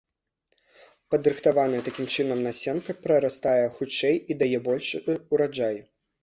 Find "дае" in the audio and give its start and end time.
4.41-4.57